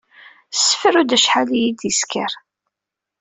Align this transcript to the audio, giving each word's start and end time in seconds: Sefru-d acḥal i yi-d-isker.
Sefru-d 0.63 1.15
acḥal 1.15 1.49
i 1.53 1.59
yi-d-isker. 1.63 2.31